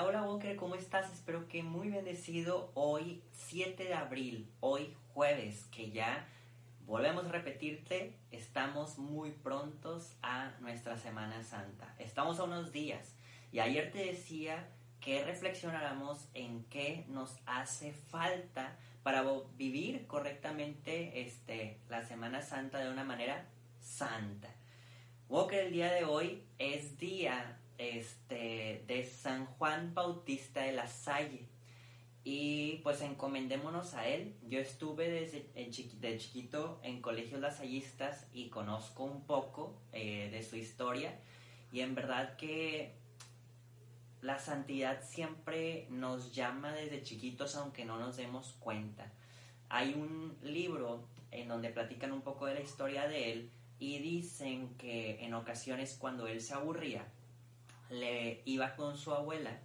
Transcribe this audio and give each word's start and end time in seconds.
Hola, 0.00 0.20
hola 0.20 0.22
Walker, 0.22 0.54
¿cómo 0.54 0.76
estás? 0.76 1.12
Espero 1.12 1.48
que 1.48 1.64
muy 1.64 1.90
bendecido 1.90 2.70
hoy 2.74 3.20
7 3.32 3.82
de 3.82 3.94
abril, 3.94 4.48
hoy 4.60 4.94
jueves, 5.12 5.66
que 5.72 5.90
ya 5.90 6.24
volvemos 6.86 7.26
a 7.26 7.32
repetirte, 7.32 8.16
estamos 8.30 8.96
muy 8.96 9.32
prontos 9.32 10.14
a 10.22 10.52
nuestra 10.60 10.96
Semana 10.98 11.42
Santa. 11.42 11.96
Estamos 11.98 12.38
a 12.38 12.44
unos 12.44 12.70
días 12.70 13.16
y 13.50 13.58
ayer 13.58 13.90
te 13.90 14.04
decía 14.04 14.68
que 15.00 15.24
reflexionáramos 15.24 16.28
en 16.32 16.62
qué 16.66 17.04
nos 17.08 17.36
hace 17.44 17.92
falta 17.92 18.76
para 19.02 19.24
vivir 19.56 20.06
correctamente 20.06 21.22
este, 21.22 21.80
la 21.88 22.06
Semana 22.06 22.42
Santa 22.42 22.78
de 22.78 22.88
una 22.88 23.02
manera 23.02 23.48
santa. 23.80 24.48
Walker, 25.28 25.58
el 25.58 25.72
día 25.72 25.92
de 25.92 26.04
hoy 26.04 26.44
es 26.58 26.98
día 26.98 27.57
este, 27.78 28.84
de 28.86 29.04
San 29.04 29.46
Juan 29.46 29.94
Bautista 29.94 30.62
de 30.62 30.72
la 30.72 30.88
Salle. 30.88 31.48
Y 32.24 32.80
pues 32.82 33.00
encomendémonos 33.00 33.94
a 33.94 34.06
él. 34.06 34.36
Yo 34.48 34.58
estuve 34.58 35.08
desde 35.08 35.50
de 35.54 36.18
chiquito 36.18 36.80
en 36.82 37.00
colegios 37.00 37.40
lasallistas 37.40 38.26
y 38.32 38.50
conozco 38.50 39.04
un 39.04 39.24
poco 39.24 39.80
eh, 39.92 40.28
de 40.30 40.42
su 40.42 40.56
historia. 40.56 41.18
Y 41.72 41.80
en 41.80 41.94
verdad 41.94 42.36
que 42.36 42.98
la 44.20 44.38
santidad 44.38 45.02
siempre 45.02 45.86
nos 45.90 46.34
llama 46.34 46.72
desde 46.72 47.02
chiquitos 47.02 47.54
aunque 47.54 47.84
no 47.84 47.98
nos 47.98 48.16
demos 48.16 48.54
cuenta. 48.58 49.12
Hay 49.68 49.94
un 49.94 50.36
libro 50.42 51.06
en 51.30 51.48
donde 51.48 51.70
platican 51.70 52.12
un 52.12 52.22
poco 52.22 52.46
de 52.46 52.54
la 52.54 52.60
historia 52.60 53.06
de 53.06 53.32
él 53.32 53.50
y 53.78 53.98
dicen 53.98 54.74
que 54.76 55.24
en 55.24 55.34
ocasiones 55.34 55.96
cuando 55.98 56.26
él 56.26 56.40
se 56.40 56.54
aburría, 56.54 57.06
le 57.90 58.42
iba 58.44 58.76
con 58.76 58.96
su 58.96 59.12
abuela 59.12 59.58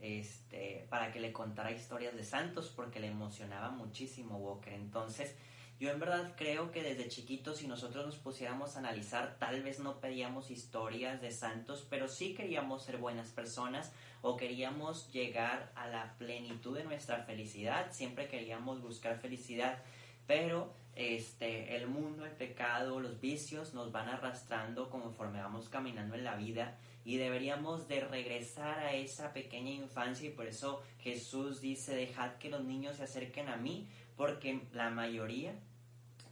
este, 0.00 0.86
para 0.88 1.12
que 1.12 1.20
le 1.20 1.32
contara 1.32 1.72
historias 1.72 2.14
de 2.14 2.24
santos 2.24 2.72
porque 2.74 3.00
le 3.00 3.08
emocionaba 3.08 3.70
muchísimo 3.70 4.36
Walker. 4.36 4.72
Entonces, 4.72 5.34
yo 5.78 5.90
en 5.90 6.00
verdad 6.00 6.34
creo 6.36 6.70
que 6.72 6.82
desde 6.82 7.08
chiquitos 7.08 7.58
si 7.58 7.66
nosotros 7.66 8.06
nos 8.06 8.16
pusiéramos 8.16 8.76
a 8.76 8.78
analizar, 8.78 9.36
tal 9.38 9.62
vez 9.62 9.78
no 9.78 10.00
pedíamos 10.00 10.50
historias 10.50 11.20
de 11.20 11.32
santos, 11.32 11.86
pero 11.90 12.08
sí 12.08 12.34
queríamos 12.34 12.82
ser 12.82 12.96
buenas 12.96 13.28
personas 13.30 13.92
o 14.22 14.36
queríamos 14.36 15.12
llegar 15.12 15.70
a 15.74 15.86
la 15.86 16.14
plenitud 16.18 16.76
de 16.76 16.84
nuestra 16.84 17.24
felicidad, 17.24 17.92
siempre 17.92 18.28
queríamos 18.28 18.80
buscar 18.80 19.18
felicidad, 19.18 19.82
pero 20.26 20.72
este 20.94 21.76
el 21.76 21.88
mundo, 21.88 22.24
el 22.24 22.32
pecado, 22.32 22.98
los 23.00 23.20
vicios 23.20 23.74
nos 23.74 23.92
van 23.92 24.08
arrastrando 24.08 24.88
conforme 24.88 25.42
vamos 25.42 25.68
caminando 25.68 26.14
en 26.14 26.24
la 26.24 26.36
vida 26.36 26.78
y 27.06 27.18
deberíamos 27.18 27.86
de 27.86 28.00
regresar 28.00 28.80
a 28.80 28.92
esa 28.92 29.32
pequeña 29.32 29.70
infancia 29.70 30.28
y 30.28 30.32
por 30.32 30.48
eso 30.48 30.82
Jesús 30.98 31.60
dice, 31.60 31.94
dejad 31.94 32.32
que 32.38 32.50
los 32.50 32.64
niños 32.64 32.96
se 32.96 33.04
acerquen 33.04 33.48
a 33.48 33.56
mí, 33.56 33.88
porque 34.16 34.62
la 34.72 34.90
mayoría 34.90 35.54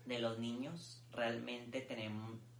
de 0.04 0.18
los 0.18 0.40
niños 0.40 1.00
realmente 1.12 1.80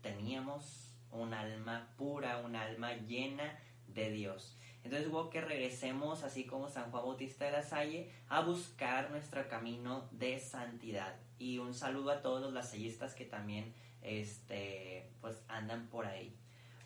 teníamos 0.00 0.94
un 1.10 1.34
alma 1.34 1.88
pura, 1.96 2.38
un 2.38 2.54
alma 2.54 2.92
llena 2.94 3.58
de 3.88 4.12
Dios. 4.12 4.56
Entonces, 4.84 5.08
hubo 5.08 5.28
que 5.28 5.40
regresemos, 5.40 6.22
así 6.22 6.44
como 6.44 6.68
San 6.68 6.92
Juan 6.92 7.02
Bautista 7.02 7.46
de 7.46 7.50
la 7.50 7.62
Salle, 7.64 8.12
a 8.28 8.42
buscar 8.42 9.10
nuestro 9.10 9.48
camino 9.48 10.08
de 10.12 10.38
santidad. 10.38 11.16
Y 11.40 11.58
un 11.58 11.74
saludo 11.74 12.12
a 12.12 12.22
todos 12.22 12.40
los 12.40 12.52
lasallistas 12.52 13.14
que 13.14 13.24
también 13.24 13.74
este, 14.02 15.10
pues, 15.20 15.42
andan 15.48 15.88
por 15.88 16.06
ahí. 16.06 16.36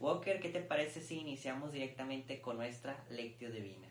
Walker, 0.00 0.38
¿qué 0.38 0.48
te 0.48 0.60
parece 0.60 1.00
si 1.00 1.18
iniciamos 1.18 1.72
directamente 1.72 2.40
con 2.40 2.56
nuestra 2.56 3.04
lectio 3.10 3.50
divina? 3.50 3.88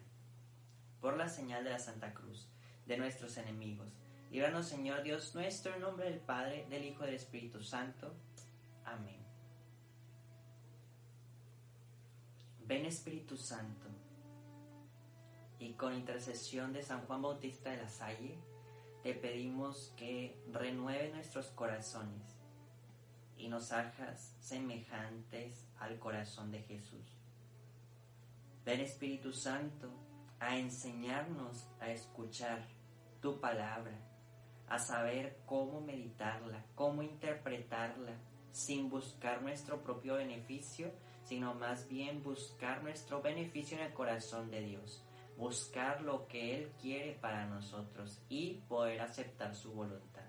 Por 1.02 1.18
la 1.18 1.28
señal 1.28 1.66
de 1.66 1.72
la 1.72 1.80
Santa 1.80 2.14
Cruz, 2.14 2.48
de 2.86 2.98
nuestros 2.98 3.36
enemigos, 3.38 3.94
líbranos 4.32 4.68
Señor 4.68 5.04
Dios 5.04 5.36
nuestro, 5.36 5.76
en 5.76 5.82
nombre 5.82 6.10
del 6.10 6.20
Padre, 6.20 6.66
del 6.70 6.86
Hijo 6.86 7.04
y 7.04 7.08
del 7.08 7.16
Espíritu 7.16 7.62
Santo. 7.62 8.14
Amén. 8.86 9.20
Ven 12.66 12.86
Espíritu 12.86 13.36
Santo, 13.36 13.88
y 15.60 15.74
con 15.74 15.94
intercesión 15.94 16.72
de 16.72 16.84
San 16.84 17.02
Juan 17.06 17.22
Bautista 17.22 17.72
de 17.72 17.78
la 17.78 17.90
Salle, 17.90 18.38
te 19.04 19.14
pedimos 19.14 19.94
que 19.98 20.42
renueve 20.52 21.12
nuestros 21.12 21.48
corazones 21.48 22.38
y 23.38 23.50
nos 23.50 23.72
hagas 23.72 24.36
semejantes 24.40 25.67
al 25.80 26.00
corazón 26.00 26.52
de 26.52 26.62
Jesús. 26.64 27.18
Ven 28.66 28.82
Espíritu 28.82 29.32
Santo 29.32 29.90
a 30.40 30.58
enseñarnos 30.58 31.70
a 31.80 31.90
escuchar 31.90 32.66
tu 33.22 33.40
palabra, 33.40 33.98
a 34.68 34.78
saber 34.80 35.40
cómo 35.46 35.82
meditarla, 35.82 36.66
cómo 36.76 37.02
interpretarla, 37.02 38.14
sin 38.52 38.90
buscar 38.90 39.42
nuestro 39.42 39.82
propio 39.82 40.16
beneficio, 40.16 40.92
sino 41.24 41.54
más 41.54 41.88
bien 41.88 42.24
buscar 42.24 42.84
nuestro 42.84 43.22
beneficio 43.22 43.78
en 43.78 43.86
el 43.86 43.94
corazón 43.94 44.50
de 44.50 44.62
Dios, 44.62 45.04
buscar 45.38 46.02
lo 46.02 46.28
que 46.28 46.56
Él 46.56 46.72
quiere 46.82 47.14
para 47.14 47.46
nosotros 47.46 48.22
y 48.30 48.56
poder 48.68 49.02
aceptar 49.02 49.56
su 49.56 49.72
voluntad. 49.74 50.26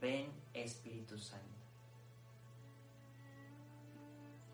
Ven 0.00 0.32
Espíritu 0.52 1.16
Santo. 1.18 1.51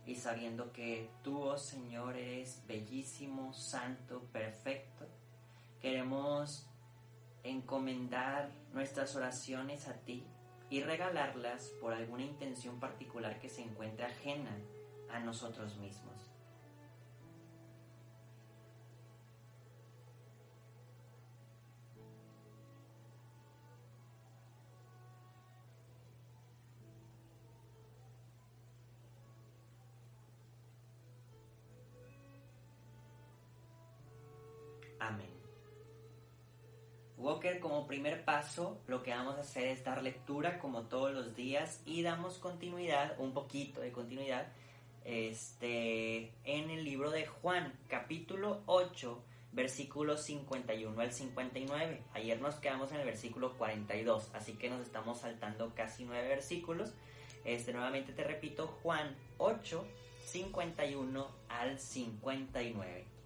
Y 0.09 0.15
sabiendo 0.15 0.73
que 0.73 1.11
tú, 1.23 1.39
oh 1.43 1.59
Señor, 1.59 2.17
eres 2.17 2.65
bellísimo, 2.67 3.53
santo, 3.53 4.23
perfecto, 4.33 5.07
queremos 5.83 6.67
encomendar 7.43 8.51
nuestras 8.73 9.15
oraciones 9.17 9.87
a 9.87 9.93
ti 10.01 10.27
y 10.71 10.83
regalarlas 10.83 11.69
por 11.79 11.93
alguna 11.93 12.23
intención 12.23 12.81
particular 12.81 13.39
que 13.39 13.51
se 13.51 13.61
encuentre 13.61 14.07
ajena 14.07 14.59
a 15.11 15.21
nosotros 15.21 15.77
mismos. 15.77 16.38
Primer 37.89 38.25
paso, 38.25 38.79
lo 38.87 39.03
que 39.03 39.11
vamos 39.11 39.37
a 39.37 39.41
hacer 39.41 39.67
es 39.67 39.83
dar 39.83 40.03
lectura 40.03 40.59
como 40.59 40.83
todos 40.83 41.13
los 41.13 41.35
días 41.35 41.81
y 41.87 42.03
damos 42.03 42.39
continuidad, 42.39 43.19
un 43.19 43.33
poquito 43.33 43.81
de 43.81 43.91
continuidad, 43.91 44.47
este, 45.05 46.33
en 46.45 46.71
el 46.71 46.85
libro 46.85 47.11
de 47.11 47.27
Juan, 47.27 47.73
capítulo 47.89 48.63
8, 48.67 49.21
versículos 49.53 50.23
51 50.23 51.01
al 51.01 51.13
59. 51.13 52.03
Ayer 52.13 52.41
nos 52.41 52.57
quedamos 52.57 52.93
en 52.93 53.01
el 53.01 53.07
versículo 53.07 53.57
42, 53.57 54.31
así 54.35 54.53
que 54.53 54.71
nos 54.71 54.83
estamos 54.83 55.21
saltando 55.21 55.75
casi 55.75 56.05
nueve 56.05 56.29
versículos. 56.29 56.93
Este, 57.45 57.73
nuevamente 57.73 58.13
te 58.13 58.23
repito, 58.23 58.69
Juan 58.83 59.17
8, 59.39 59.85
51 60.27 61.27
al 61.49 61.79
59. 61.79 63.18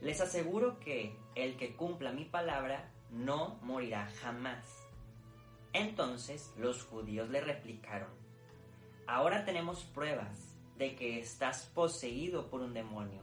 Les 0.00 0.20
aseguro 0.20 0.80
que 0.80 1.16
el 1.34 1.56
que 1.56 1.76
cumpla 1.76 2.12
mi 2.12 2.24
palabra 2.24 2.90
no 3.10 3.58
morirá 3.62 4.06
jamás. 4.22 4.88
Entonces 5.72 6.52
los 6.56 6.84
judíos 6.84 7.28
le 7.28 7.40
replicaron, 7.40 8.10
ahora 9.06 9.44
tenemos 9.44 9.84
pruebas 9.84 10.56
de 10.78 10.96
que 10.96 11.20
estás 11.20 11.66
poseído 11.66 12.48
por 12.48 12.62
un 12.62 12.72
demonio. 12.72 13.22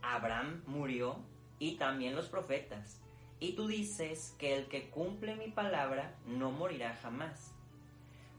Abraham 0.00 0.62
murió 0.66 1.18
y 1.58 1.76
también 1.76 2.14
los 2.14 2.28
profetas, 2.28 3.02
y 3.40 3.54
tú 3.54 3.66
dices 3.66 4.34
que 4.38 4.54
el 4.54 4.68
que 4.68 4.88
cumple 4.88 5.36
mi 5.36 5.48
palabra 5.48 6.16
no 6.26 6.52
morirá 6.52 6.94
jamás. 6.94 7.54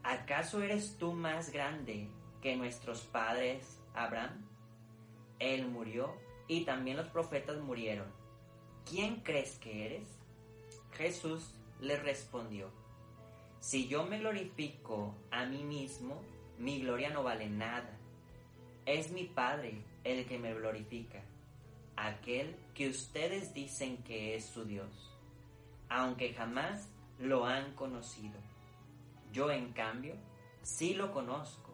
¿Acaso 0.04 0.64
eres 0.64 0.98
tú 0.98 1.14
más 1.14 1.52
grande 1.52 2.10
que 2.42 2.56
nuestros 2.56 3.02
padres 3.02 3.80
Abraham? 3.94 4.48
Él 5.40 5.68
murió 5.68 6.16
y 6.48 6.66
también 6.66 6.98
los 6.98 7.08
profetas 7.08 7.60
murieron. 7.60 8.08
¿Quién 8.86 9.18
crees 9.22 9.58
que 9.60 9.86
eres? 9.86 10.08
Jesús 10.94 11.54
le 11.82 11.98
respondió, 11.98 12.72
si 13.60 13.88
yo 13.88 14.06
me 14.06 14.20
glorifico 14.20 15.14
a 15.32 15.46
mí 15.46 15.64
mismo, 15.64 16.22
mi 16.58 16.80
gloria 16.80 17.10
no 17.10 17.24
vale 17.24 17.50
nada. 17.50 17.98
Es 18.86 19.12
mi 19.12 19.26
Padre 19.26 19.84
el 20.04 20.26
que 20.26 20.40
me 20.40 20.54
glorifica, 20.54 21.22
aquel 21.96 22.56
que 22.74 22.90
ustedes 22.90 23.54
dicen 23.54 23.98
que 24.04 24.36
es 24.36 24.46
su 24.46 24.64
Dios, 24.64 25.14
aunque 25.90 26.34
jamás 26.34 26.90
lo 27.20 27.46
han 27.46 27.74
conocido. 27.74 28.40
Yo 29.34 29.52
en 29.52 29.74
cambio 29.74 30.16
sí 30.62 30.94
lo 30.94 31.12
conozco 31.12 31.67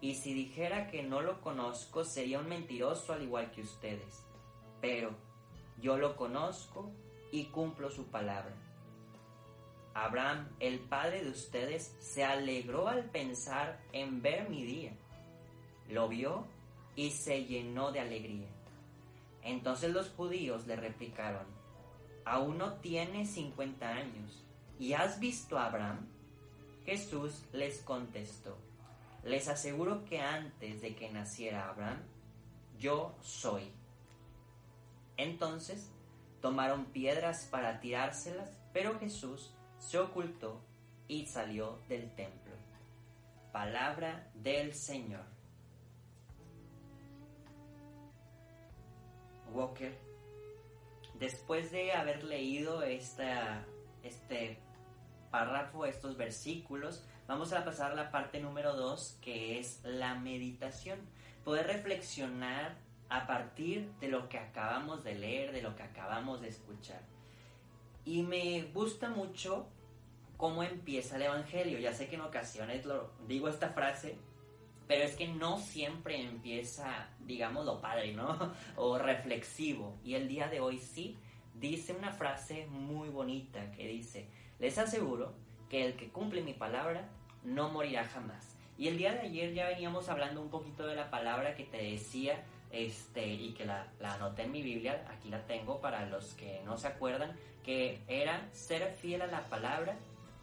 y 0.00 0.14
si 0.14 0.32
dijera 0.32 0.88
que 0.88 1.02
no 1.02 1.20
lo 1.20 1.40
conozco 1.40 2.04
sería 2.04 2.38
un 2.38 2.48
mentiroso 2.48 3.12
al 3.12 3.22
igual 3.22 3.50
que 3.50 3.62
ustedes. 3.62 4.24
Pero 4.80 5.10
yo 5.80 5.96
lo 5.96 6.16
conozco 6.16 6.90
y 7.32 7.46
cumplo 7.46 7.90
su 7.90 8.06
palabra. 8.06 8.54
Abraham, 9.94 10.48
el 10.60 10.78
padre 10.78 11.24
de 11.24 11.30
ustedes, 11.30 11.96
se 11.98 12.24
alegró 12.24 12.86
al 12.86 13.10
pensar 13.10 13.80
en 13.92 14.22
ver 14.22 14.48
mi 14.48 14.62
día. 14.64 14.92
Lo 15.88 16.08
vio 16.08 16.46
y 16.94 17.10
se 17.10 17.44
llenó 17.44 17.90
de 17.90 18.00
alegría. 18.00 18.48
Entonces 19.42 19.92
los 19.92 20.10
judíos 20.10 20.66
le 20.66 20.76
replicaron, 20.76 21.46
aún 22.24 22.58
no 22.58 22.74
tiene 22.74 23.26
50 23.26 23.88
años, 23.88 24.44
¿y 24.78 24.92
has 24.92 25.18
visto 25.18 25.58
a 25.58 25.66
Abraham? 25.66 26.06
Jesús 26.84 27.42
les 27.52 27.82
contestó, 27.82 28.56
les 29.24 29.48
aseguro 29.48 30.04
que 30.04 30.20
antes 30.20 30.80
de 30.80 30.94
que 30.94 31.10
naciera 31.10 31.68
Abraham, 31.68 32.02
yo 32.78 33.16
soy. 33.20 33.72
Entonces 35.16 35.90
tomaron 36.40 36.86
piedras 36.86 37.48
para 37.50 37.80
tirárselas, 37.80 38.58
pero 38.72 38.98
Jesús 38.98 39.54
se 39.78 39.98
ocultó 39.98 40.60
y 41.08 41.26
salió 41.26 41.80
del 41.88 42.14
templo. 42.14 42.54
Palabra 43.52 44.30
del 44.34 44.74
Señor. 44.74 45.24
Walker, 49.52 49.98
después 51.18 51.72
de 51.72 51.92
haber 51.92 52.22
leído 52.22 52.82
este 52.82 54.58
párrafo, 55.30 55.86
estos 55.86 56.16
versículos, 56.16 57.06
vamos 57.28 57.52
a 57.52 57.62
pasar 57.62 57.92
a 57.92 57.94
la 57.94 58.10
parte 58.10 58.40
número 58.40 58.74
2, 58.74 59.18
que 59.20 59.60
es 59.60 59.80
la 59.84 60.14
meditación. 60.14 60.98
Poder 61.44 61.66
reflexionar 61.66 62.78
a 63.10 63.26
partir 63.26 63.92
de 64.00 64.08
lo 64.08 64.28
que 64.28 64.38
acabamos 64.38 65.04
de 65.04 65.14
leer, 65.14 65.52
de 65.52 65.62
lo 65.62 65.76
que 65.76 65.82
acabamos 65.82 66.40
de 66.40 66.48
escuchar. 66.48 67.02
Y 68.04 68.22
me 68.22 68.62
gusta 68.72 69.10
mucho 69.10 69.68
cómo 70.38 70.62
empieza 70.62 71.16
el 71.16 71.22
Evangelio. 71.22 71.78
Ya 71.78 71.92
sé 71.92 72.08
que 72.08 72.16
en 72.16 72.22
ocasiones 72.22 72.86
digo 73.26 73.48
esta 73.48 73.68
frase, 73.68 74.16
pero 74.86 75.04
es 75.04 75.14
que 75.14 75.28
no 75.28 75.58
siempre 75.58 76.22
empieza, 76.22 77.10
digamos, 77.20 77.66
lo 77.66 77.80
padre, 77.82 78.14
¿no? 78.14 78.54
o 78.76 78.98
reflexivo. 78.98 79.98
Y 80.02 80.14
el 80.14 80.28
día 80.28 80.48
de 80.48 80.60
hoy 80.60 80.78
sí 80.78 81.18
dice 81.54 81.92
una 81.92 82.12
frase 82.12 82.66
muy 82.68 83.10
bonita 83.10 83.70
que 83.72 83.86
dice, 83.86 84.28
les 84.58 84.78
aseguro 84.78 85.34
que 85.68 85.84
el 85.84 85.96
que 85.96 86.08
cumple 86.08 86.40
mi 86.40 86.54
palabra 86.54 87.10
no 87.44 87.68
morirá 87.70 88.04
jamás. 88.04 88.56
Y 88.76 88.88
el 88.88 88.98
día 88.98 89.12
de 89.12 89.20
ayer 89.20 89.54
ya 89.54 89.66
veníamos 89.66 90.08
hablando 90.08 90.40
un 90.40 90.50
poquito 90.50 90.86
de 90.86 90.94
la 90.94 91.10
palabra 91.10 91.54
que 91.54 91.64
te 91.64 91.78
decía, 91.78 92.44
este, 92.70 93.26
y 93.26 93.52
que 93.52 93.64
la, 93.64 93.88
la 94.00 94.14
anoté 94.14 94.42
en 94.42 94.52
mi 94.52 94.62
Biblia, 94.62 95.04
aquí 95.10 95.30
la 95.30 95.46
tengo 95.46 95.80
para 95.80 96.06
los 96.06 96.34
que 96.34 96.60
no 96.64 96.76
se 96.76 96.86
acuerdan, 96.86 97.36
que 97.64 98.02
era 98.06 98.48
ser 98.52 98.94
fiel 98.94 99.22
a 99.22 99.26
la 99.26 99.42
palabra 99.42 99.96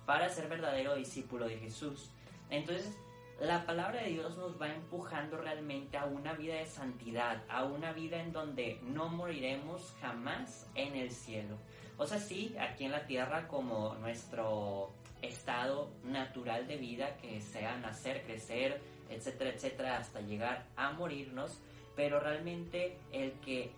para 0.06 0.30
ser 0.30 0.47
verdadero 0.47 0.95
discípulo 0.95 1.47
de 1.47 1.57
Jesús. 1.57 2.09
Entonces, 2.50 2.95
la 3.39 3.65
palabra 3.65 4.01
de 4.01 4.12
Dios 4.12 4.38
nos 4.38 4.59
va 4.62 4.74
empujando 4.74 5.38
realmente 5.38 5.97
a 5.97 6.06
una 6.06 6.33
vida 6.33 6.56
de 6.56 6.65
santidad, 6.65 7.44
a 7.50 7.65
una 7.65 7.92
vida 7.92 8.21
en 8.21 8.31
donde 8.31 8.80
no 8.83 9.09
moriremos 9.09 9.94
jamás 10.00 10.68
en 10.75 10.95
el 10.95 11.12
cielo. 11.12 11.57
O 11.97 12.06
sea, 12.06 12.19
sí, 12.19 12.56
aquí 12.59 12.86
en 12.86 12.92
la 12.92 13.06
tierra 13.06 13.47
como 13.47 13.95
nuestro 13.95 14.94
estado 15.25 15.92
natural 16.04 16.68
de 16.68 16.77
vida, 16.77 17.18
que 17.18 17.42
sea 17.42 17.77
nacer, 17.77 18.24
crecer, 18.25 18.81
etcétera, 19.10 19.51
etcétera, 19.51 19.98
hasta 19.98 20.22
llegar 20.22 20.68
a 20.75 20.92
morirnos, 20.92 21.62
pero 21.95 22.19
realmente 22.19 22.98
el 23.12 23.33
que 23.39 23.72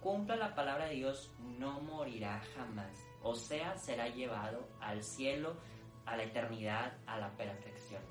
cumpla 0.00 0.36
la 0.36 0.54
palabra 0.54 0.86
de 0.86 0.96
Dios 0.96 1.30
no 1.58 1.80
morirá 1.80 2.40
jamás. 2.56 2.92
O 3.22 3.34
sea, 3.34 3.76
será 3.76 4.08
llevado 4.08 4.68
al 4.80 5.02
cielo, 5.02 5.56
a 6.04 6.16
la 6.16 6.24
eternidad, 6.24 6.96
a 7.06 7.18
la 7.18 7.30
perfección. 7.36 8.02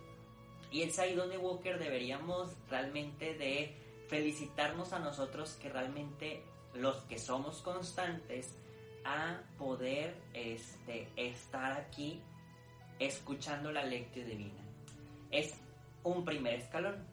Y 0.71 0.83
es 0.83 0.97
ahí 0.99 1.15
donde 1.15 1.37
Walker 1.37 1.77
deberíamos 1.77 2.55
realmente 2.69 3.33
de 3.33 3.75
felicitarnos 4.07 4.93
a 4.93 4.99
nosotros 4.99 5.57
que 5.61 5.69
realmente 5.69 6.43
los 6.73 7.03
que 7.03 7.19
somos 7.19 7.61
constantes 7.61 8.55
a 9.03 9.41
poder 9.57 10.15
este, 10.33 11.09
estar 11.17 11.73
aquí 11.73 12.21
escuchando 13.01 13.71
la 13.71 13.83
lectio 13.83 14.23
divina. 14.23 14.61
Es 15.31 15.59
un 16.03 16.23
primer 16.23 16.59
escalón. 16.59 17.03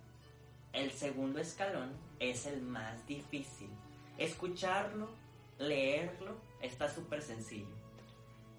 El 0.72 0.92
segundo 0.92 1.40
escalón 1.40 1.96
es 2.20 2.44
el 2.46 2.60
más 2.60 3.06
difícil. 3.06 3.70
Escucharlo, 4.18 5.08
leerlo, 5.58 6.36
está 6.60 6.88
súper 6.88 7.22
sencillo. 7.22 7.74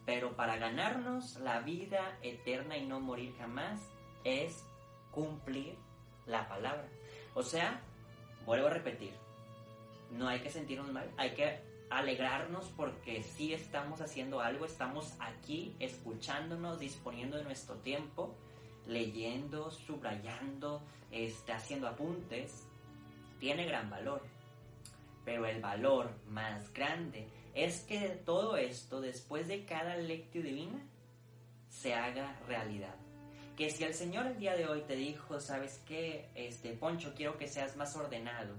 Pero 0.08 0.36
para 0.36 0.58
ganarnos 0.58 1.38
la 1.38 1.60
vida 1.60 2.18
eterna 2.24 2.78
y 2.78 2.88
no 2.88 3.00
morir 3.00 3.36
jamás 3.38 3.80
es 4.24 4.66
cumplir 5.12 5.75
la 6.25 6.50
palabra. 6.50 6.88
O 7.36 7.44
sea, 7.44 7.80
vuelvo 8.44 8.68
a 8.68 8.72
repetir, 8.72 9.14
no 10.12 10.28
hay 10.28 10.40
que 10.40 10.50
sentirnos 10.50 10.92
mal, 10.92 11.12
hay 11.16 11.36
que 11.36 11.60
alegrarnos 11.89 12.69
porque 12.75 13.24
sí 13.24 13.53
estamos 13.53 14.01
haciendo 14.01 14.41
algo, 14.41 14.65
estamos 14.65 15.13
aquí 15.19 15.75
escuchándonos, 15.80 16.80
disponiendo 16.80 17.38
de 17.38 17.44
nuestro 17.44 17.75
tiempo, 17.75 18.36
leyendo, 18.86 19.71
subrayando, 19.71 20.81
este, 21.12 21.51
haciendo 21.51 21.88
apuntes, 21.88 22.68
tiene 23.39 23.65
gran 23.65 23.89
valor. 23.89 24.21
Pero 25.25 25.45
el 25.45 25.62
valor 25.62 26.12
más 26.27 26.71
grande 26.74 27.27
es 27.53 27.81
que 27.81 28.09
todo 28.25 28.57
esto, 28.57 29.01
después 29.01 29.47
de 29.47 29.65
cada 29.65 29.95
lectio 29.97 30.41
divina, 30.41 30.80
se 31.69 31.94
haga 31.94 32.39
realidad 32.47 32.95
que 33.59 33.69
si 33.69 33.83
el 33.83 33.94
Señor 33.94 34.25
el 34.25 34.39
día 34.39 34.56
de 34.56 34.68
hoy 34.68 34.83
te 34.88 34.95
dijo, 34.95 35.41
¿sabes 35.41 35.83
qué? 35.86 36.30
Este, 36.33 36.71
Poncho, 36.71 37.13
quiero 37.13 37.38
que 37.38 37.45
seas 37.45 37.75
más 37.75 37.94
ordenado, 37.97 38.56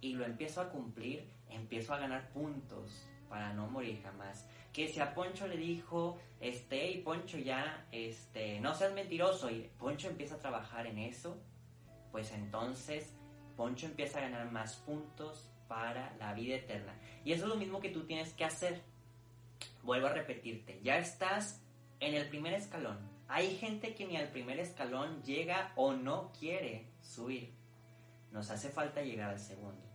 y 0.00 0.14
lo 0.14 0.24
empiezo 0.24 0.60
a 0.60 0.70
cumplir, 0.70 1.30
empiezo 1.48 1.94
a 1.94 1.98
ganar 1.98 2.30
puntos 2.30 3.06
para 3.28 3.52
no 3.52 3.68
morir 3.68 4.00
jamás. 4.02 4.46
Que 4.72 4.88
si 4.88 5.00
a 5.00 5.14
Poncho 5.14 5.46
le 5.46 5.56
dijo, 5.56 6.18
este, 6.40 6.90
y 6.90 6.98
Poncho 6.98 7.38
ya, 7.38 7.86
este, 7.92 8.60
no 8.60 8.74
seas 8.74 8.92
mentiroso, 8.92 9.50
y 9.50 9.70
Poncho 9.78 10.08
empieza 10.08 10.36
a 10.36 10.38
trabajar 10.38 10.86
en 10.86 10.98
eso, 10.98 11.40
pues 12.12 12.32
entonces 12.32 13.14
Poncho 13.56 13.86
empieza 13.86 14.18
a 14.18 14.22
ganar 14.22 14.50
más 14.50 14.76
puntos 14.76 15.50
para 15.68 16.16
la 16.18 16.34
vida 16.34 16.56
eterna. 16.56 16.94
Y 17.24 17.32
eso 17.32 17.44
es 17.44 17.48
lo 17.48 17.56
mismo 17.56 17.80
que 17.80 17.90
tú 17.90 18.04
tienes 18.04 18.32
que 18.34 18.44
hacer. 18.44 18.82
Vuelvo 19.82 20.06
a 20.08 20.12
repetirte, 20.12 20.80
ya 20.82 20.98
estás 20.98 21.62
en 22.00 22.14
el 22.14 22.28
primer 22.28 22.54
escalón 22.54 23.10
hay 23.32 23.56
gente 23.56 23.94
que 23.94 24.06
ni 24.06 24.16
al 24.16 24.28
primer 24.28 24.58
escalón 24.58 25.22
llega 25.22 25.72
o 25.76 25.92
no 25.92 26.32
quiere 26.32 26.88
subir. 27.00 27.54
Nos 28.32 28.50
hace 28.50 28.70
falta 28.70 29.02
llegar 29.02 29.30
al 29.30 29.38
segundo. 29.38 29.89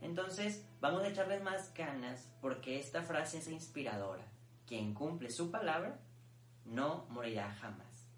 Entonces, 0.00 0.64
vamos 0.80 1.02
a 1.02 1.08
echarle 1.08 1.40
más 1.40 1.72
ganas 1.74 2.30
porque 2.40 2.78
esta 2.78 3.02
frase 3.02 3.38
es 3.38 3.48
inspiradora. 3.48 4.24
Quien 4.66 4.94
cumple 4.94 5.30
su 5.30 5.50
palabra 5.50 5.98
no 6.64 7.06
morirá 7.08 7.52
jamás. 7.54 8.08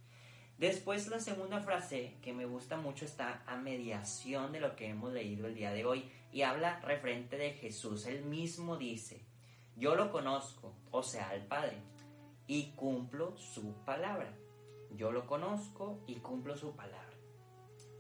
Después 0.59 1.07
la 1.09 1.21
segunda 1.21 1.61
frase 1.61 2.17
que 2.21 2.33
me 2.33 2.47
gusta 2.47 2.77
mucho 2.77 3.05
está 3.05 3.43
a 3.47 3.57
mediación 3.57 4.51
de 4.51 4.61
lo 4.61 4.75
que 4.75 4.89
hemos 4.89 5.13
leído 5.13 5.47
el 5.47 5.55
día 5.55 5.71
de 5.71 5.85
hoy 5.85 6.11
y 6.33 6.43
habla 6.43 6.81
referente 6.81 7.37
de 7.37 7.53
Jesús. 7.53 8.07
Él 8.07 8.25
mismo 8.25 8.77
dice, 8.77 9.25
yo 9.77 9.95
lo 9.95 10.11
conozco, 10.11 10.75
o 10.91 11.03
sea, 11.03 11.31
al 11.31 11.47
Padre, 11.47 11.77
y 12.49 12.73
cumplo 12.73 13.37
su 13.37 13.75
palabra 13.85 14.35
yo 14.91 15.13
lo 15.13 15.27
conozco 15.27 16.01
y 16.07 16.17
cumplo 16.17 16.57
su 16.57 16.75
palabra. 16.75 17.05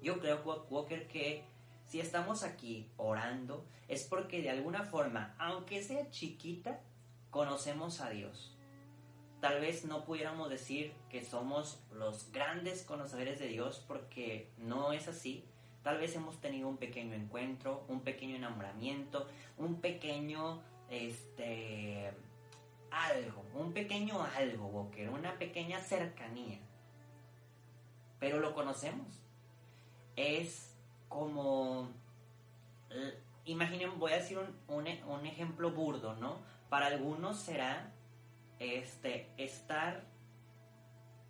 Yo 0.03 0.19
creo, 0.21 0.43
Walker, 0.71 1.07
que 1.09 1.45
si 1.89 2.01
estamos 2.01 2.43
aquí 2.43 2.89
orando 2.97 3.67
es 3.89 4.05
porque 4.05 4.41
de 4.41 4.51
alguna 4.51 4.85
forma, 4.85 5.35
aunque 5.39 5.83
sea 5.83 6.11
chiquita, 6.11 6.81
conocemos 7.31 8.01
a 8.01 8.11
Dios. 8.11 8.55
Tal 9.41 9.61
vez 9.61 9.85
no 9.85 10.05
pudiéramos 10.05 10.51
decir 10.51 10.93
que 11.11 11.25
somos 11.25 11.81
los 11.93 12.31
grandes 12.33 12.83
conocedores 12.83 13.39
de 13.39 13.49
Dios 13.49 13.85
porque 13.87 14.51
no 14.59 14.93
es 14.93 15.09
así. 15.09 15.45
Tal 15.83 15.99
vez 15.99 16.15
hemos 16.15 16.41
tenido 16.41 16.69
un 16.69 16.77
pequeño 16.77 17.15
encuentro, 17.15 17.85
un 17.89 18.01
pequeño 18.01 18.37
enamoramiento, 18.37 19.27
un 19.57 19.81
pequeño 19.81 20.63
este 20.91 22.11
algo, 22.91 23.45
un 23.55 23.73
pequeño 23.73 24.23
algo, 24.37 24.67
Walker, 24.67 25.11
una 25.11 25.39
pequeña 25.39 25.81
cercanía 25.81 26.59
pero 28.19 28.41
lo 28.41 28.55
conocemos. 28.55 29.07
Es 30.17 30.68
como, 31.09 31.89
imaginen, 33.45 33.99
voy 33.99 34.13
a 34.13 34.17
decir 34.17 34.39
un, 34.39 34.89
un, 35.09 35.27
ejemplo 35.27 35.71
burdo, 35.71 36.15
¿no? 36.15 36.39
Para 36.69 36.87
algunos 36.87 37.39
será 37.39 37.93
este, 38.59 39.33
estar 39.37 40.05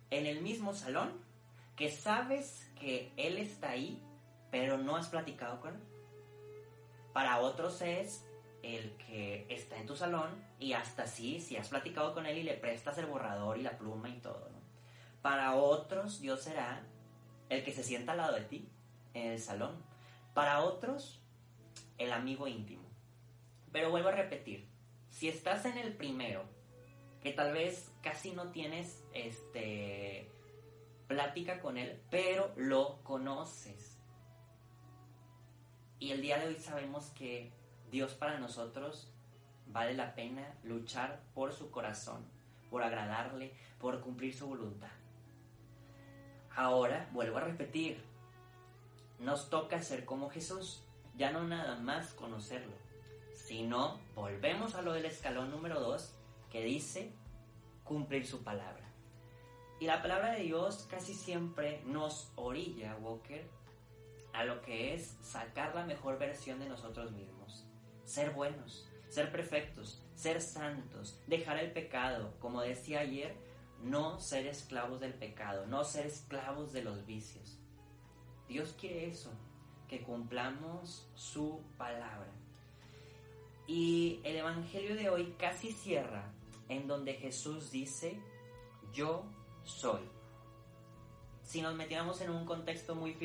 en 0.09 0.25
el 0.25 0.41
mismo 0.41 0.73
salón, 0.73 1.13
que 1.75 1.89
sabes 1.89 2.69
que 2.79 3.11
él 3.15 3.37
está 3.37 3.71
ahí, 3.71 4.01
pero 4.51 4.77
no 4.77 4.95
has 4.95 5.07
platicado 5.07 5.61
con 5.61 5.75
él. 5.75 5.81
Para 7.13 7.39
otros 7.39 7.81
es 7.81 8.25
el 8.63 8.97
que 8.97 9.45
está 9.49 9.77
en 9.77 9.87
tu 9.87 9.95
salón 9.95 10.43
y 10.59 10.73
hasta 10.73 11.07
sí, 11.07 11.39
si 11.39 11.55
has 11.55 11.69
platicado 11.69 12.13
con 12.13 12.25
él 12.25 12.37
y 12.37 12.43
le 12.43 12.55
prestas 12.55 12.97
el 12.97 13.05
borrador 13.05 13.57
y 13.57 13.61
la 13.61 13.77
pluma 13.77 14.09
y 14.09 14.19
todo. 14.19 14.49
Para 15.21 15.55
otros 15.55 16.19
Dios 16.19 16.41
será 16.41 16.83
el 17.49 17.63
que 17.63 17.71
se 17.71 17.83
sienta 17.83 18.11
al 18.11 18.17
lado 18.19 18.35
de 18.35 18.41
ti 18.41 18.69
el 19.13 19.39
salón. 19.39 19.83
Para 20.33 20.61
otros, 20.61 21.21
el 21.97 22.11
amigo 22.11 22.47
íntimo. 22.47 22.87
Pero 23.71 23.91
vuelvo 23.91 24.09
a 24.09 24.13
repetir, 24.13 24.67
si 25.09 25.27
estás 25.27 25.65
en 25.65 25.77
el 25.77 25.93
primero, 25.93 26.43
que 27.21 27.33
tal 27.33 27.53
vez 27.53 27.91
casi 28.01 28.31
no 28.31 28.51
tienes 28.51 29.03
este 29.13 30.31
plática 31.07 31.59
con 31.59 31.77
él, 31.77 31.99
pero 32.09 32.53
lo 32.55 33.03
conoces. 33.03 33.97
Y 35.99 36.11
el 36.11 36.21
día 36.21 36.37
de 36.37 36.47
hoy 36.47 36.59
sabemos 36.59 37.09
que 37.09 37.51
Dios 37.91 38.13
para 38.13 38.39
nosotros 38.39 39.11
vale 39.67 39.93
la 39.95 40.15
pena 40.15 40.55
luchar 40.63 41.21
por 41.33 41.51
su 41.51 41.71
corazón, 41.71 42.25
por 42.69 42.83
agradarle, 42.83 43.53
por 43.79 43.99
cumplir 44.01 44.33
su 44.33 44.47
voluntad. 44.47 44.91
Ahora, 46.55 47.09
vuelvo 47.11 47.37
a 47.37 47.41
repetir, 47.41 48.03
nos 49.19 49.49
toca 49.49 49.81
ser 49.81 50.05
como 50.05 50.29
Jesús, 50.29 50.83
ya 51.15 51.31
no 51.31 51.43
nada 51.43 51.75
más 51.75 52.13
conocerlo, 52.13 52.75
sino 53.33 53.99
volvemos 54.15 54.75
a 54.75 54.81
lo 54.81 54.93
del 54.93 55.05
escalón 55.05 55.51
número 55.51 55.79
2 55.79 56.15
que 56.49 56.63
dice 56.63 57.13
cumplir 57.83 58.25
su 58.25 58.43
palabra. 58.43 58.87
Y 59.79 59.85
la 59.85 60.01
palabra 60.01 60.33
de 60.33 60.43
Dios 60.43 60.87
casi 60.89 61.13
siempre 61.13 61.81
nos 61.85 62.31
orilla, 62.35 62.95
Walker, 62.97 63.49
a 64.33 64.43
lo 64.43 64.61
que 64.61 64.93
es 64.93 65.17
sacar 65.21 65.75
la 65.75 65.85
mejor 65.85 66.17
versión 66.17 66.59
de 66.59 66.69
nosotros 66.69 67.11
mismos, 67.11 67.65
ser 68.03 68.31
buenos, 68.31 68.87
ser 69.09 69.31
perfectos, 69.31 70.03
ser 70.15 70.41
santos, 70.41 71.19
dejar 71.27 71.59
el 71.59 71.71
pecado, 71.71 72.33
como 72.39 72.61
decía 72.61 72.99
ayer, 72.99 73.35
no 73.81 74.19
ser 74.19 74.47
esclavos 74.47 74.99
del 74.99 75.13
pecado, 75.13 75.65
no 75.65 75.83
ser 75.83 76.05
esclavos 76.05 76.73
de 76.73 76.83
los 76.83 77.05
vicios. 77.05 77.58
Dios 78.49 78.75
quiere 78.79 79.07
eso, 79.07 79.29
que 79.87 80.01
cumplamos 80.01 81.07
su 81.13 81.61
palabra. 81.77 82.33
Y 83.67 84.19
el 84.23 84.37
Evangelio 84.37 84.95
de 84.95 85.09
hoy 85.09 85.35
casi 85.37 85.71
cierra 85.71 86.33
en 86.67 86.87
donde 86.87 87.13
Jesús 87.13 87.69
dice, 87.69 88.19
yo 88.91 89.23
soy. 89.63 90.01
Si 91.43 91.61
nos 91.61 91.75
metiéramos 91.75 92.19
en 92.21 92.31
un 92.31 92.45
contexto 92.45 92.95
muy, 92.95 93.15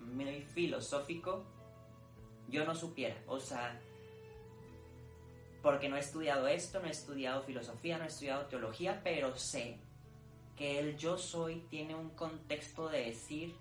muy 0.00 0.40
filosófico, 0.40 1.44
yo 2.48 2.64
no 2.64 2.74
supiera, 2.74 3.16
o 3.26 3.38
sea, 3.38 3.78
porque 5.62 5.90
no 5.90 5.96
he 5.96 6.00
estudiado 6.00 6.48
esto, 6.48 6.80
no 6.80 6.86
he 6.86 6.90
estudiado 6.90 7.42
filosofía, 7.42 7.98
no 7.98 8.04
he 8.04 8.08
estudiado 8.08 8.46
teología, 8.46 9.00
pero 9.04 9.36
sé 9.36 9.78
que 10.56 10.78
el 10.78 10.96
yo 10.96 11.18
soy 11.18 11.60
tiene 11.68 11.94
un 11.94 12.10
contexto 12.10 12.88
de 12.88 13.06
decir 13.06 13.54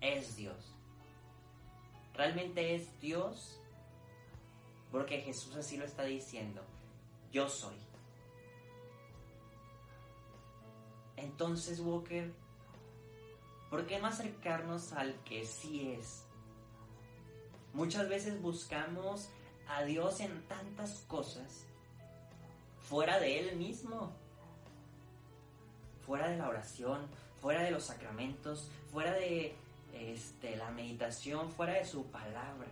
es 0.00 0.36
Dios. 0.36 0.74
Realmente 2.14 2.74
es 2.74 3.00
Dios 3.00 3.60
porque 4.92 5.20
Jesús 5.20 5.56
así 5.56 5.76
lo 5.76 5.84
está 5.84 6.04
diciendo. 6.04 6.62
Yo 7.32 7.48
soy. 7.48 7.74
Entonces, 11.16 11.80
Walker, 11.80 12.32
¿por 13.70 13.86
qué 13.86 13.98
no 13.98 14.06
acercarnos 14.06 14.92
al 14.92 15.14
que 15.24 15.44
sí 15.44 15.92
es? 15.92 16.24
Muchas 17.72 18.08
veces 18.08 18.40
buscamos 18.40 19.28
a 19.66 19.82
Dios 19.82 20.20
en 20.20 20.42
tantas 20.46 21.00
cosas 21.08 21.66
fuera 22.84 23.18
de 23.18 23.40
Él 23.40 23.56
mismo, 23.56 24.12
fuera 26.06 26.28
de 26.28 26.36
la 26.36 26.48
oración, 26.48 27.00
fuera 27.40 27.62
de 27.62 27.70
los 27.70 27.84
sacramentos, 27.84 28.70
fuera 28.92 29.12
de 29.12 29.56
este, 29.94 30.56
la 30.56 30.70
meditación, 30.70 31.50
fuera 31.50 31.74
de 31.74 31.84
su 31.84 32.06
palabra. 32.06 32.68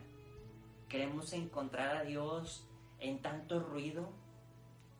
Queremos 0.89 1.33
encontrar 1.33 1.97
a 1.97 2.05
Dios 2.05 2.67
en 3.01 3.21
tanto 3.21 3.61
ruido, 3.61 4.09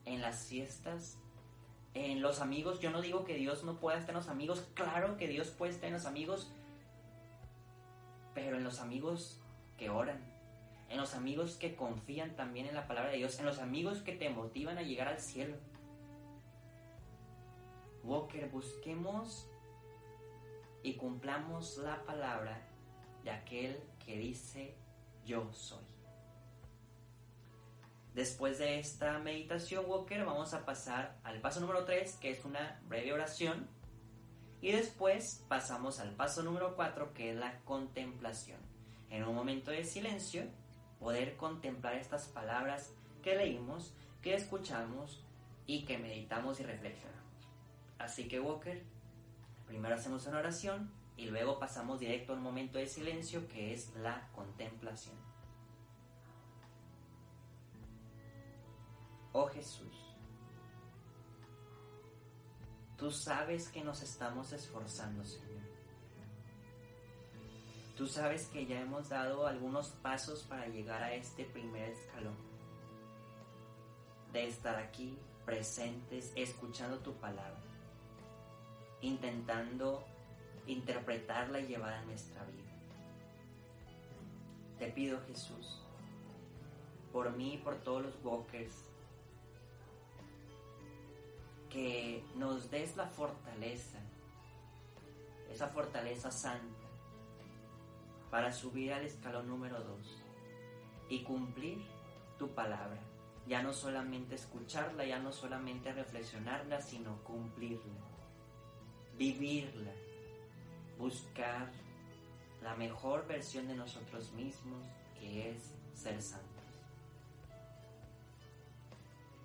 en 0.05 0.21
las 0.21 0.47
fiestas, 0.47 1.17
en 1.93 2.21
los 2.21 2.41
amigos. 2.41 2.79
Yo 2.79 2.91
no 2.91 3.01
digo 3.01 3.25
que 3.25 3.35
Dios 3.35 3.63
no 3.63 3.79
pueda 3.79 3.97
estar 3.97 4.11
en 4.11 4.17
los 4.17 4.29
amigos, 4.29 4.67
claro 4.73 5.17
que 5.17 5.27
Dios 5.27 5.49
puede 5.49 5.71
estar 5.71 5.87
en 5.87 5.93
los 5.93 6.05
amigos, 6.05 6.51
pero 8.33 8.57
en 8.57 8.63
los 8.63 8.79
amigos 8.79 9.39
que 9.77 9.89
oran, 9.89 10.19
en 10.89 10.97
los 10.97 11.13
amigos 11.13 11.55
que 11.55 11.75
confían 11.75 12.35
también 12.35 12.65
en 12.65 12.75
la 12.75 12.87
palabra 12.87 13.11
de 13.11 13.17
Dios, 13.17 13.39
en 13.39 13.45
los 13.45 13.59
amigos 13.59 13.99
que 13.99 14.13
te 14.13 14.29
motivan 14.29 14.77
a 14.77 14.81
llegar 14.81 15.07
al 15.07 15.19
cielo. 15.19 15.55
Walker, 18.03 18.49
busquemos 18.49 19.47
y 20.83 20.95
cumplamos 20.95 21.77
la 21.77 22.03
palabra 22.03 22.61
de 23.23 23.31
aquel 23.31 23.81
que 24.05 24.17
dice 24.17 24.75
yo 25.25 25.51
soy. 25.53 25.83
Después 28.13 28.59
de 28.59 28.77
esta 28.77 29.17
meditación, 29.17 29.85
Walker, 29.87 30.23
vamos 30.23 30.53
a 30.53 30.65
pasar 30.65 31.17
al 31.23 31.41
paso 31.41 31.61
número 31.61 31.83
3, 31.83 32.17
que 32.17 32.29
es 32.29 32.45
una 32.45 32.79
breve 32.87 33.11
oración. 33.11 33.67
Y 34.61 34.71
después 34.71 35.43
pasamos 35.47 35.99
al 35.99 36.11
paso 36.11 36.43
número 36.43 36.75
4, 36.75 37.13
que 37.13 37.31
es 37.31 37.35
la 37.35 37.59
contemplación. 37.61 38.59
En 39.09 39.23
un 39.23 39.33
momento 39.33 39.71
de 39.71 39.83
silencio, 39.83 40.43
poder 40.99 41.37
contemplar 41.37 41.95
estas 41.95 42.27
palabras 42.27 42.93
que 43.23 43.35
leímos, 43.35 43.95
que 44.21 44.35
escuchamos 44.35 45.23
y 45.65 45.85
que 45.85 45.97
meditamos 45.97 46.59
y 46.59 46.63
reflexionamos. 46.63 47.23
Así 47.97 48.27
que, 48.27 48.39
Walker, 48.39 48.83
primero 49.73 49.95
hacemos 49.95 50.27
una 50.27 50.37
oración 50.37 50.93
y 51.17 51.25
luego 51.25 51.57
pasamos 51.57 51.99
directo 51.99 52.31
a 52.31 52.35
un 52.35 52.43
momento 52.43 52.77
de 52.77 52.85
silencio 52.85 53.47
que 53.47 53.73
es 53.73 53.91
la 53.95 54.29
contemplación. 54.31 55.15
Oh 59.31 59.47
Jesús, 59.47 60.15
tú 62.97 63.09
sabes 63.09 63.67
que 63.69 63.83
nos 63.83 64.03
estamos 64.03 64.53
esforzando, 64.53 65.23
Señor. 65.23 65.63
Tú 67.97 68.05
sabes 68.05 68.45
que 68.49 68.67
ya 68.67 68.79
hemos 68.79 69.09
dado 69.09 69.47
algunos 69.47 69.89
pasos 70.03 70.43
para 70.43 70.67
llegar 70.67 71.01
a 71.01 71.15
este 71.15 71.45
primer 71.45 71.89
escalón. 71.89 72.37
De 74.31 74.47
estar 74.47 74.75
aquí 74.75 75.17
presentes, 75.45 76.31
escuchando 76.35 76.99
tu 76.99 77.15
palabra, 77.15 77.72
intentando 79.03 80.03
interpretarla 80.65 81.59
y 81.59 81.67
llevarla 81.67 81.99
a 81.99 82.05
nuestra 82.05 82.43
vida. 82.45 82.71
Te 84.79 84.87
pido 84.87 85.19
Jesús, 85.27 85.81
por 87.11 87.31
mí 87.35 87.55
y 87.55 87.57
por 87.57 87.75
todos 87.75 88.01
los 88.01 88.23
walkers, 88.23 88.89
que 91.69 92.23
nos 92.35 92.71
des 92.71 92.95
la 92.95 93.07
fortaleza, 93.07 93.99
esa 95.51 95.67
fortaleza 95.67 96.31
santa, 96.31 96.87
para 98.31 98.51
subir 98.51 98.93
al 98.93 99.03
escalón 99.03 99.47
número 99.47 99.79
2 99.81 100.23
y 101.09 101.23
cumplir 101.23 101.83
tu 102.39 102.49
palabra. 102.49 102.99
Ya 103.47 103.61
no 103.61 103.73
solamente 103.73 104.35
escucharla, 104.35 105.05
ya 105.05 105.19
no 105.19 105.33
solamente 105.33 105.91
reflexionarla, 105.91 106.81
sino 106.81 107.21
cumplirla, 107.23 108.12
vivirla 109.17 109.91
buscar 110.97 111.71
la 112.61 112.75
mejor 112.75 113.27
versión 113.27 113.67
de 113.67 113.75
nosotros 113.75 114.31
mismos, 114.33 114.85
que 115.19 115.51
es 115.51 115.73
ser 115.93 116.21
santos. 116.21 116.49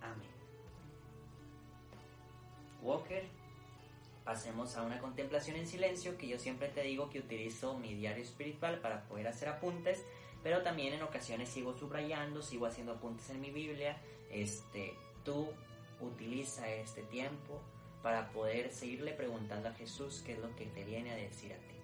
Amén. 0.01 0.29
Walker, 2.81 3.25
pasemos 4.25 4.77
a 4.77 4.83
una 4.83 5.01
contemplación 5.01 5.57
en 5.57 5.67
silencio, 5.67 6.17
que 6.17 6.29
yo 6.29 6.39
siempre 6.39 6.69
te 6.69 6.83
digo 6.83 7.11
que 7.11 7.19
utilizo 7.19 7.77
mi 7.77 7.95
diario 7.95 8.23
espiritual 8.23 8.79
para 8.81 9.03
poder 9.09 9.27
hacer 9.27 9.49
apuntes, 9.49 10.05
pero 10.43 10.63
también 10.63 10.93
en 10.93 11.03
ocasiones 11.03 11.49
sigo 11.49 11.77
subrayando, 11.77 12.41
sigo 12.43 12.67
haciendo 12.67 12.93
apuntes 12.93 13.29
en 13.31 13.41
mi 13.41 13.51
Biblia. 13.51 14.01
Este, 14.31 14.95
tú 15.25 15.49
utiliza 16.01 16.69
este 16.69 17.03
tiempo 17.03 17.61
para 18.03 18.29
poder 18.31 18.71
seguirle 18.71 19.13
preguntando 19.13 19.69
a 19.69 19.75
Jesús 19.75 20.23
qué 20.25 20.33
es 20.33 20.39
lo 20.39 20.55
que 20.57 20.67
te 20.67 20.85
viene 20.85 21.11
a 21.11 21.17
decir 21.17 21.53
a 21.53 21.57
ti. 21.57 21.78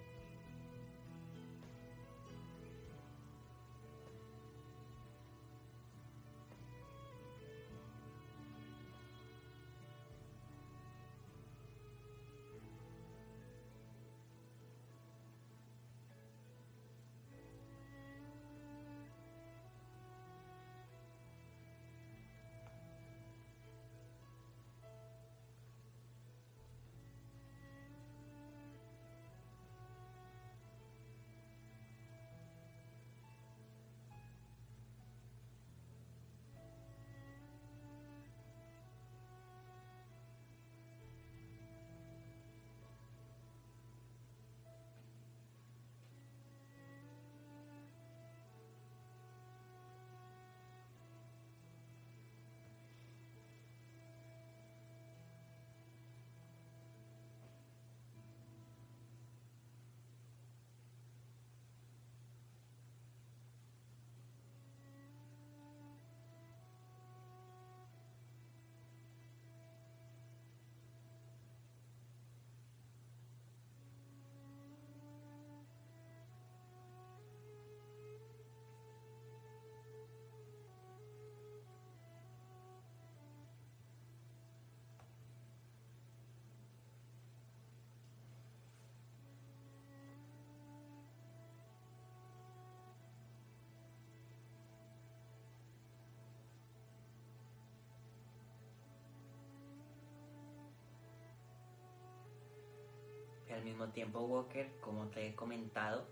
Mismo 103.63 103.89
tiempo, 103.89 104.21
Walker, 104.21 104.71
como 104.81 105.07
te 105.07 105.27
he 105.27 105.35
comentado, 105.35 106.07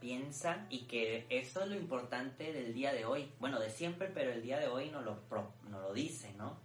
piensa 0.00 0.66
y 0.68 0.86
que 0.86 1.26
esto 1.30 1.62
es 1.62 1.68
lo 1.68 1.76
importante 1.76 2.52
del 2.52 2.74
día 2.74 2.92
de 2.92 3.04
hoy, 3.04 3.32
bueno, 3.40 3.58
de 3.58 3.70
siempre, 3.70 4.08
pero 4.08 4.32
el 4.32 4.42
día 4.42 4.58
de 4.58 4.68
hoy 4.68 4.90
no 4.90 5.00
lo, 5.00 5.20
no 5.68 5.80
lo 5.80 5.92
dice, 5.92 6.32
¿no? 6.34 6.58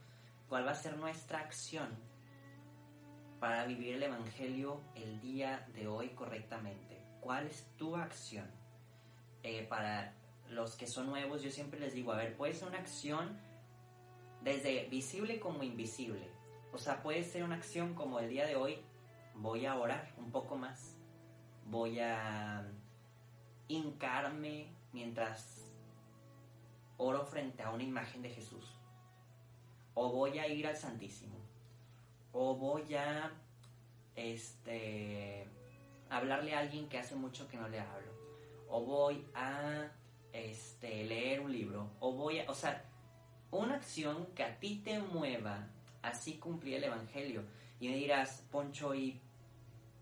¿Cuál 0.50 0.68
va 0.68 0.72
a 0.72 0.76
ser 0.76 0.98
nuestra 0.98 1.40
acción 1.40 1.88
para 3.40 3.66
vivir 3.66 3.96
el 3.96 4.04
Evangelio 4.04 4.82
el 4.96 5.22
día 5.22 5.68
de 5.74 5.88
hoy 5.88 6.10
correctamente? 6.10 7.02
¿Cuál 7.22 7.48
es 7.48 7.66
tu 7.78 7.96
acción? 7.96 8.50
Eh, 9.44 9.66
para 9.70 10.14
los 10.50 10.76
que 10.76 10.88
son 10.88 11.08
nuevos, 11.08 11.42
yo 11.42 11.52
siempre 11.52 11.80
les 11.80 11.94
digo, 11.94 12.12
a 12.12 12.18
ver, 12.18 12.36
puede 12.36 12.54
ser 12.54 12.68
una 12.68 12.80
acción 12.80 13.40
desde 14.42 14.88
visible 14.90 15.40
como 15.40 15.64
invisible. 15.64 16.28
O 16.74 16.78
sea, 16.78 17.02
puede 17.02 17.24
ser 17.24 17.44
una 17.44 17.56
acción 17.56 17.94
como 17.94 18.20
el 18.20 18.30
día 18.30 18.46
de 18.46 18.56
hoy, 18.56 18.80
voy 19.42 19.66
a 19.66 19.78
orar 19.78 20.14
un 20.18 20.32
poco 20.32 20.58
más, 20.58 20.98
voy 21.66 22.00
a 22.00 22.66
hincarme 23.68 24.68
mientras 24.92 25.72
oro 26.98 27.26
frente 27.26 27.64
a 27.64 27.72
una 27.72 27.84
imagen 27.84 28.22
de 28.22 28.30
Jesús. 28.30 28.76
O 29.94 30.12
voy 30.12 30.40
a 30.40 30.48
ir 30.48 30.68
al 30.68 30.76
Santísimo. 30.76 31.38
O 32.32 32.56
voy 32.56 32.94
a 32.96 33.32
este 34.16 35.48
hablarle 36.10 36.56
a 36.56 36.60
alguien 36.60 36.90
que 36.90 37.00
hace 37.00 37.16
mucho 37.16 37.48
que 37.48 37.58
no 37.58 37.70
le 37.70 37.80
hablo. 37.80 38.12
O 38.68 38.84
voy 38.84 39.26
a 39.34 39.90
este 40.34 41.06
leer 41.06 41.40
un 41.40 41.52
libro. 41.52 41.90
O 42.00 42.14
voy 42.14 42.40
a, 42.40 42.50
o 42.50 42.54
sea, 42.54 42.84
una 43.52 43.76
acción 43.76 44.28
que 44.36 44.44
a 44.44 44.60
ti 44.60 44.82
te 44.84 45.00
mueva, 45.00 45.68
así 46.02 46.38
cumplir 46.38 46.76
el 46.76 46.86
evangelio. 46.86 47.44
Y 47.80 47.88
me 47.88 47.96
dirás, 47.96 48.46
Poncho, 48.52 48.94
¿y 48.94 49.22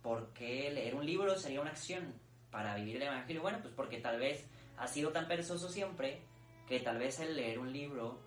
por 0.08 0.32
qué 0.32 0.72
leer 0.72 0.96
un 0.96 1.06
libro 1.06 1.36
sería 1.36 1.60
una 1.60 1.72
acción? 1.72 2.14
para 2.50 2.76
vivir 2.76 2.96
el 2.96 3.04
Evangelio? 3.04 3.42
Bueno, 3.42 3.60
pues 3.62 3.74
porque 3.74 4.00
tal 4.00 4.22
vez 4.22 4.48
has 4.78 4.90
sido 4.92 5.12
tan 5.12 5.28
perezoso 5.28 5.68
siempre 5.68 6.22
que 6.66 6.80
tal 6.80 6.98
vez 6.98 7.20
el 7.20 7.36
leer 7.36 7.60
un 7.60 7.74
libro 7.74 8.18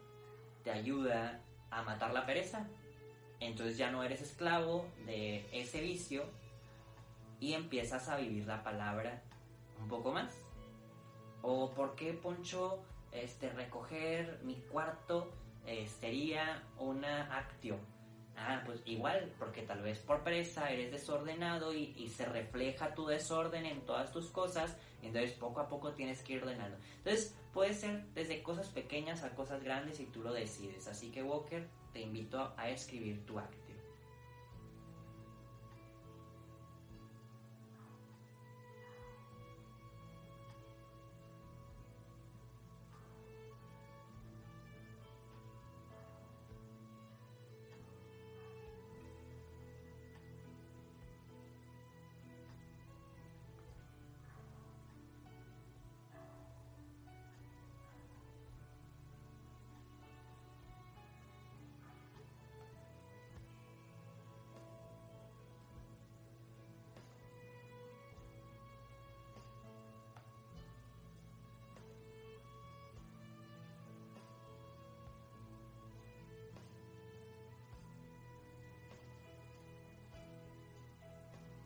te 0.63 0.71
ayuda 0.71 1.41
a 1.71 1.83
matar 1.83 2.13
la 2.13 2.27
pereza. 2.27 2.69
Entonces 3.41 3.79
ya 3.79 3.91
no 3.91 4.05
eres 4.05 4.21
esclavo 4.21 4.87
de 5.07 5.49
ese 5.53 5.81
vicio 5.81 6.27
y 7.41 7.55
empiezas 7.55 8.11
a 8.11 8.19
vivir 8.19 8.47
la 8.47 8.63
palabra 8.63 9.23
un 9.81 9.89
poco 9.89 10.13
más. 10.13 10.39
O 11.41 11.71
por 11.71 11.95
qué, 11.95 12.13
Poncho, 12.13 12.85
este, 13.11 13.49
recoger 13.49 14.39
mi 14.45 14.57
cuarto 14.71 15.33
eh, 15.65 15.89
sería 15.89 16.63
una 16.79 17.35
acción 17.39 17.81
Ah, 18.37 18.63
pues 18.65 18.81
igual, 18.87 19.31
porque 19.39 19.63
tal 19.63 19.83
vez 19.83 19.99
por 19.99 20.23
presa 20.23 20.71
eres 20.71 20.91
desordenado 20.91 21.75
y, 21.75 22.09
se 22.09 22.25
refleja 22.25 22.95
tu 22.95 23.07
desorden 23.07 23.67
en 23.67 23.83
todas 23.83 24.13
tus 24.13 24.31
cosas, 24.31 24.77
entonces 25.03 25.33
poco 25.33 25.61
a 25.61 25.69
poco 25.69 25.93
tienes 25.93 26.23
que 26.23 26.35
ir 26.35 26.43
ordenando. 26.43 26.79
Entonces 26.99 27.37
puede 27.53 27.75
ser 27.75 28.05
desde 28.15 28.43
cosas 28.43 28.69
pequeñas 28.69 29.23
a 29.23 29.35
cosas 29.35 29.63
grandes 29.63 30.01
y 30.01 30.07
tú 30.07 30.23
lo 30.23 30.33
decides. 30.33 30.87
Así 30.89 31.11
que 31.11 31.23
Walker, 31.23 31.69
te 31.93 32.01
invito 32.01 32.55
a 32.57 32.71
escribir 32.71 33.25
tu 33.27 33.39
acto. 33.39 33.60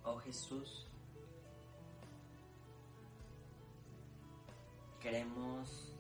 Oh 0.05 0.19
Jesús, 0.19 0.87
queremos 5.01 5.95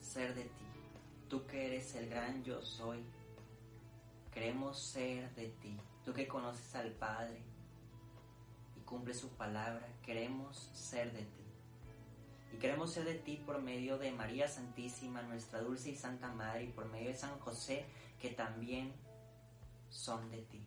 ser 0.00 0.34
de 0.34 0.44
ti. 0.44 0.64
Tú 1.28 1.46
que 1.46 1.66
eres 1.66 1.94
el 1.96 2.08
gran 2.08 2.42
yo 2.44 2.62
soy. 2.62 3.04
Queremos 4.32 4.78
ser 4.78 5.34
de 5.34 5.48
ti. 5.48 5.78
Tú 6.04 6.14
que 6.14 6.26
conoces 6.26 6.74
al 6.74 6.92
Padre 6.92 7.42
y 8.76 8.80
cumples 8.80 9.18
su 9.18 9.28
palabra. 9.30 9.86
Queremos 10.02 10.70
ser 10.72 11.12
de 11.12 11.24
ti. 11.24 11.44
Y 12.54 12.56
queremos 12.58 12.92
ser 12.92 13.04
de 13.04 13.14
ti 13.14 13.36
por 13.44 13.60
medio 13.60 13.98
de 13.98 14.12
María 14.12 14.48
Santísima, 14.48 15.20
nuestra 15.22 15.60
dulce 15.60 15.90
y 15.90 15.96
santa 15.96 16.32
Madre, 16.32 16.64
y 16.64 16.68
por 16.68 16.86
medio 16.86 17.08
de 17.08 17.16
San 17.16 17.38
José, 17.40 17.84
que 18.18 18.30
también 18.30 18.94
son 19.90 20.30
de 20.30 20.42
ti. 20.42 20.64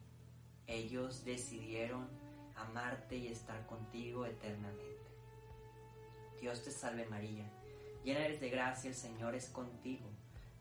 Ellos 0.69 1.25
decidieron 1.25 2.08
amarte 2.55 3.17
y 3.17 3.29
estar 3.29 3.65
contigo 3.65 4.27
eternamente. 4.27 4.86
Dios 6.39 6.63
te 6.63 6.69
salve 6.69 7.08
María, 7.08 7.49
llena 8.03 8.19
eres 8.19 8.39
de 8.39 8.51
gracia, 8.51 8.89
el 8.89 8.95
Señor 8.95 9.34
es 9.34 9.49
contigo. 9.49 10.08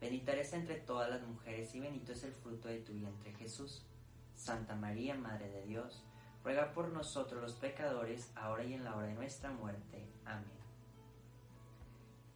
Bendita 0.00 0.32
eres 0.32 0.54
entre 0.54 0.76
todas 0.76 1.10
las 1.10 1.20
mujeres 1.22 1.74
y 1.74 1.80
bendito 1.80 2.12
es 2.12 2.24
el 2.24 2.32
fruto 2.32 2.68
de 2.68 2.80
tu 2.80 2.94
vientre 2.94 3.34
Jesús. 3.34 3.84
Santa 4.34 4.74
María, 4.74 5.14
Madre 5.14 5.50
de 5.50 5.66
Dios, 5.66 6.02
ruega 6.42 6.72
por 6.72 6.88
nosotros 6.88 7.42
los 7.42 7.54
pecadores, 7.56 8.32
ahora 8.34 8.64
y 8.64 8.72
en 8.72 8.84
la 8.84 8.96
hora 8.96 9.08
de 9.08 9.14
nuestra 9.14 9.50
muerte. 9.50 10.08
Amén. 10.24 10.48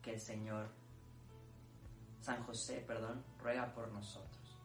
Que 0.03 0.13
el 0.13 0.21
Señor, 0.21 0.69
San 2.21 2.43
José, 2.45 2.85
perdón, 2.87 3.25
ruega 3.39 3.73
por 3.73 3.89
nosotros. 3.89 4.59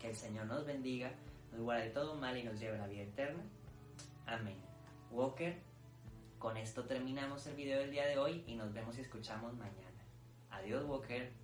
Que 0.00 0.08
el 0.08 0.16
Señor 0.16 0.46
nos 0.46 0.66
bendiga 0.66 1.14
nos 1.54 1.78
de 1.78 1.90
todo 1.90 2.16
mal 2.16 2.36
y 2.36 2.42
nos 2.42 2.58
lleve 2.58 2.76
a 2.76 2.80
la 2.80 2.86
vida 2.86 3.02
eterna. 3.02 3.42
Amén. 4.26 4.56
Walker, 5.10 5.56
con 6.38 6.56
esto 6.56 6.84
terminamos 6.84 7.46
el 7.46 7.54
video 7.54 7.78
del 7.78 7.90
día 7.90 8.06
de 8.06 8.18
hoy 8.18 8.42
y 8.46 8.56
nos 8.56 8.72
vemos 8.72 8.98
y 8.98 9.02
escuchamos 9.02 9.54
mañana. 9.54 10.02
Adiós, 10.50 10.84
Walker. 10.84 11.43